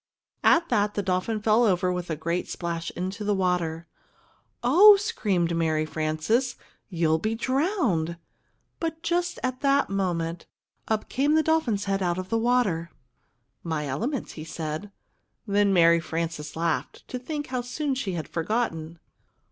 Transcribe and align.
At 0.43 0.69
that, 0.69 0.95
the 0.95 1.03
dolphin 1.03 1.39
fell 1.43 1.63
over 1.63 1.93
with 1.93 2.09
a 2.09 2.15
great 2.15 2.49
splash 2.49 2.89
into 2.95 3.23
the 3.23 3.35
water. 3.35 3.85
"Oh!" 4.63 4.95
screamed 4.97 5.55
Mary 5.55 5.85
Frances, 5.85 6.55
"you'll 6.89 7.19
be 7.19 7.35
drowned!" 7.35 8.17
But, 8.79 9.03
just 9.03 9.37
at 9.43 9.59
that 9.61 9.91
moment, 9.91 10.47
up 10.87 11.07
came 11.07 11.35
the 11.35 11.43
dolphin's 11.43 11.85
head 11.85 12.01
out 12.01 12.17
of 12.17 12.29
the 12.29 12.39
water. 12.39 12.89
"My 13.63 13.85
element!" 13.85 14.31
he 14.31 14.43
said. 14.43 14.91
Then 15.45 15.71
Mary 15.71 15.99
Frances 15.99 16.55
laughed 16.55 17.07
to 17.07 17.19
think 17.19 17.45
how 17.49 17.61
soon 17.61 17.93
she 17.93 18.13
had 18.13 18.27
forgotten. 18.27 18.97